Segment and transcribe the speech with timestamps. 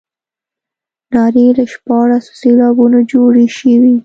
[1.13, 3.95] نارې له شپاړسو سېلابونو جوړې شوې.